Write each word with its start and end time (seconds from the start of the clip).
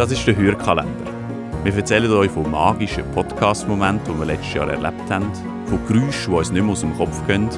Das 0.00 0.10
ist 0.10 0.26
der 0.26 0.34
Hörkalender. 0.34 1.12
Wir 1.62 1.74
erzählen 1.74 2.10
euch 2.10 2.30
von 2.30 2.50
magischen 2.50 3.04
Podcast-Momenten, 3.12 4.14
die 4.14 4.18
wir 4.18 4.24
letztes 4.24 4.54
Jahr 4.54 4.70
erlebt 4.70 5.10
haben, 5.10 5.30
von 5.66 5.86
Geräuschen, 5.86 6.32
die 6.32 6.38
uns 6.38 6.50
nicht 6.50 6.62
mehr 6.62 6.72
aus 6.72 6.80
dem 6.80 6.96
Kopf 6.96 7.26
gehen 7.26 7.50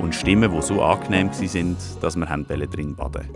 und 0.00 0.12
Stimmen, 0.12 0.50
die 0.50 0.60
so 0.60 0.82
angenehm 0.82 1.30
waren, 1.30 1.76
dass 2.00 2.16
wir 2.16 2.66
drin 2.66 2.96
baden 2.96 3.28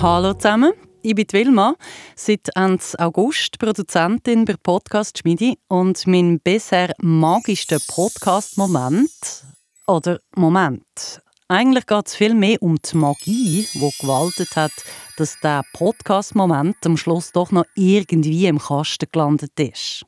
Hallo 0.00 0.32
zusammen, 0.32 0.72
ich 1.02 1.14
bin 1.14 1.26
Wilma, 1.30 1.74
seit 2.16 2.48
Ende 2.54 2.82
August 2.96 3.58
Produzentin 3.58 4.46
bei 4.46 4.54
Podcast 4.62 5.18
Schmidi 5.18 5.58
und 5.68 6.06
mein 6.06 6.40
bisher 6.40 6.94
magischster 7.02 7.78
Podcast-Moment 7.88 9.44
oder 9.86 10.18
Moment 10.34 11.20
eigentlich 11.48 11.86
geht 11.86 12.06
es 12.06 12.14
viel 12.14 12.34
mehr 12.34 12.62
um 12.62 12.76
die 12.76 12.96
Magie, 12.96 13.66
die 13.72 13.92
gewaltet 14.00 14.54
hat, 14.54 14.72
dass 15.16 15.40
der 15.40 15.62
Podcast-Moment 15.72 16.76
am 16.84 16.96
Schluss 16.98 17.32
doch 17.32 17.50
noch 17.50 17.64
irgendwie 17.74 18.46
im 18.46 18.58
Kasten 18.58 19.08
gelandet 19.10 19.58
ist. 19.58 20.04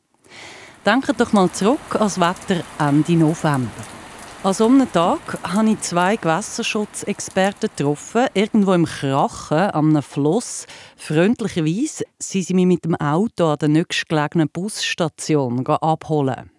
Denkt 0.85 1.19
doch 1.19 1.33
mal 1.33 1.51
zurück 1.51 1.95
ans 1.95 2.21
Wetter 2.21 2.63
Ende 2.79 3.13
November. 3.13 3.71
An 4.43 4.55
so 4.55 4.67
einem 4.67 4.91
Tag 4.91 5.21
habe 5.43 5.71
ich 5.71 5.81
zwei 5.81 6.17
Gewässerschutzexperten 6.17 7.69
getroffen, 7.77 8.27
irgendwo 8.33 8.73
im 8.73 8.87
Krachen 8.87 9.71
am 9.73 9.91
einem 9.91 10.03
Fluss. 10.03 10.67
Freundlicherweise 10.97 12.05
sind 12.19 12.47
sie 12.47 12.55
mich 12.55 12.67
mit 12.67 12.85
dem 12.85 12.95
Auto 12.97 13.49
an 13.49 13.59
der 13.59 13.69
nächstgelegenen 13.69 14.49
Busstation 14.49 15.67
abholen. 15.67 16.51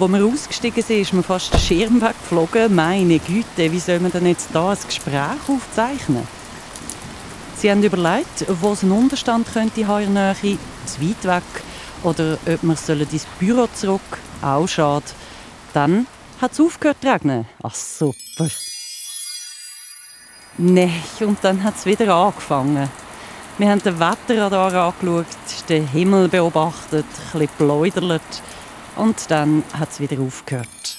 Als 0.00 0.12
wir 0.12 0.24
ausgestiegen 0.24 0.82
sind, 0.84 1.00
ist 1.00 1.12
mir 1.12 1.24
fast 1.24 1.52
der 1.52 1.58
Schirm 1.58 2.00
weggeflogen. 2.00 2.72
Meine 2.72 3.18
Güte, 3.18 3.72
wie 3.72 3.80
soll 3.80 3.98
man 3.98 4.12
denn 4.12 4.26
jetzt 4.26 4.50
da 4.52 4.70
ein 4.70 4.78
Gespräch 4.86 5.48
aufzeichnen? 5.48 6.26
Sie 7.56 7.68
haben 7.68 7.82
überlegt, 7.82 8.46
wo 8.60 8.74
es 8.74 8.84
einen 8.84 8.92
Unterstand 8.92 9.52
könnte 9.52 9.80
in 9.80 9.88
eurer 9.88 10.08
Nähe, 10.08 10.56
zu 10.86 11.00
weit 11.02 11.24
weg, 11.24 11.64
oder 12.04 12.38
ob 12.46 12.62
wir 12.62 13.00
ins 13.12 13.26
Büro 13.40 13.66
zurück. 13.74 14.00
Auch 14.40 14.68
schade. 14.68 15.04
Dann 15.74 16.06
hat 16.40 16.52
es 16.52 16.60
aufgehört 16.60 16.98
zu 17.02 17.08
regnen. 17.08 17.46
Ach 17.60 17.74
super. 17.74 18.48
Nein, 20.58 20.92
und 21.20 21.38
dann 21.42 21.64
hat 21.64 21.74
es 21.76 21.86
wieder 21.86 22.14
angefangen. 22.14 22.88
Wir 23.58 23.68
haben 23.68 23.82
den 23.82 23.98
Wetterradar 23.98 24.72
angeschaut, 24.72 25.26
den 25.68 25.88
Himmel 25.88 26.28
beobachtet, 26.28 27.06
ein 27.34 27.48
bisschen. 27.48 28.20
Und 28.98 29.30
dann 29.30 29.62
hat 29.72 29.90
es 29.90 30.00
wieder 30.00 30.20
aufgehört. 30.20 30.98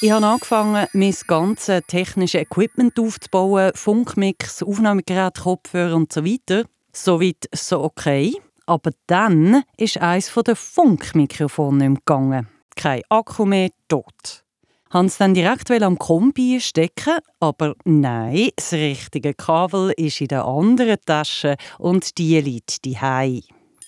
Ich 0.00 0.10
habe 0.10 0.26
angefangen, 0.26 0.86
mein 0.94 1.14
ganzes 1.26 1.82
technisches 1.86 2.40
Equipment 2.40 2.98
aufzubauen, 2.98 3.72
Funkmix, 3.74 4.62
Aufnahmegerät, 4.62 5.38
Kopfhörer 5.38 5.94
und 5.94 6.12
so 6.12 6.24
weiter. 6.24 6.64
Soweit 6.92 7.48
so 7.54 7.82
okay. 7.82 8.34
Aber 8.66 8.90
dann 9.06 9.62
ist 9.76 9.98
eines 9.98 10.32
der 10.32 10.56
Funkmikrofone 10.56 11.76
nicht 11.76 11.88
mehr 11.88 11.98
gegangen. 11.98 12.48
Kein 12.74 13.02
Akku 13.10 13.44
mehr, 13.44 13.68
tot. 13.88 14.44
Haben 14.90 15.06
es 15.06 15.18
dann 15.18 15.34
direkt 15.34 15.70
am 15.70 15.98
Kombi 15.98 16.60
stecken, 16.60 17.18
aber 17.40 17.74
nein, 17.84 18.48
das 18.56 18.72
richtige 18.72 19.34
Kabel 19.34 19.92
ist 19.96 20.20
in 20.20 20.28
der 20.28 20.44
anderen 20.44 20.98
Tasche 21.04 21.56
und 21.78 22.16
die 22.16 22.40
liegt 22.40 22.84
die 22.84 22.96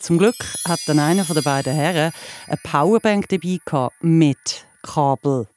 zum 0.06 0.18
Glück 0.18 0.36
hat 0.68 0.78
dann 0.86 1.00
einer 1.00 1.24
der 1.24 1.42
beiden 1.42 1.74
Herren 1.74 2.12
eine 2.46 2.58
Powerbank 2.62 3.28
dabei 3.28 3.58
mit 4.02 4.64
Kabel. 4.80 5.48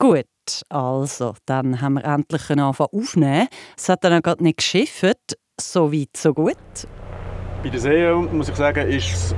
Gut, 0.00 0.26
also, 0.68 1.34
dann 1.46 1.80
haben 1.80 1.94
wir 1.94 2.04
endlich 2.04 2.50
anfangen 2.50 2.88
aufnehmen. 2.90 3.46
Es 3.76 3.88
hat 3.88 4.02
dann 4.02 4.14
auch 4.14 4.22
gerade 4.22 4.42
nicht 4.42 4.56
geschifft. 4.56 5.36
So 5.60 5.92
weit, 5.92 6.16
so 6.16 6.34
gut. 6.34 6.56
Bei 7.62 7.68
der 7.68 7.78
See, 7.78 8.12
muss 8.32 8.48
ich 8.48 8.56
sagen, 8.56 8.84
ist 8.88 9.12
es... 9.12 9.32
Äh, 9.32 9.36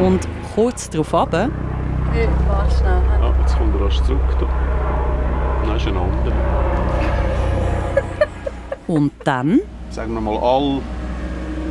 Und 0.00 0.26
kurz 0.54 0.88
darauf 0.88 1.12
runter... 1.12 1.50
Hey, 2.12 2.28
warte 2.48 2.76
schnell. 2.76 3.02
Ah, 3.20 3.34
jetzt 3.42 3.58
kommt 3.58 3.74
er 3.74 3.84
rasch 3.84 4.02
zurück. 4.04 4.20
Nein, 5.66 5.76
ist 5.76 5.86
ein 5.86 5.98
anderer. 5.98 6.32
Und 8.86 9.12
dann... 9.24 9.60
Sagen 9.90 10.14
wir 10.14 10.22
mal, 10.22 10.38
all 10.38 10.80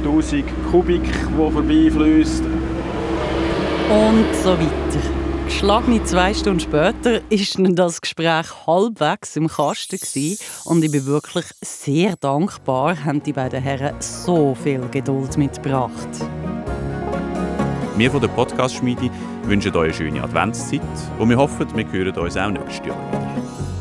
1000 0.06 0.46
Kubik, 0.72 1.04
die 1.04 1.36
vorbeifließt. 1.36 2.44
Und 3.90 4.36
so 4.44 4.52
weiter. 4.52 5.26
Geschlagene 5.46 6.04
zwei 6.04 6.34
Stunden 6.34 6.60
später 6.60 7.22
war 7.22 7.72
das 7.72 8.02
Gespräch 8.02 8.68
halbwegs 8.68 9.36
im 9.36 9.48
Kasten 9.48 10.38
und 10.66 10.84
ich 10.84 10.92
bin 10.92 11.06
wirklich 11.06 11.46
sehr 11.62 12.16
dankbar, 12.18 13.04
haben 13.04 13.22
die 13.22 13.34
beiden 13.34 13.62
Herren 13.62 13.96
so 14.00 14.56
viel 14.56 14.82
Geduld 14.90 15.38
mitgebracht. 15.38 16.10
Wir 17.98 18.12
von 18.12 18.22
der 18.22 18.28
Podcast-Schmiede 18.30 19.10
wünschen 19.44 19.76
euch 19.76 19.84
eine 19.86 19.94
schöne 19.94 20.24
Adventszeit 20.24 20.82
und 21.20 21.30
wir 21.30 21.38
hoffen, 21.38 21.68
wir 21.76 21.92
hören 21.92 22.18
uns 22.18 22.38
auch 22.38 22.50
nächstes 22.50 22.88
Jahr 22.88 22.98
wieder. 23.12 23.75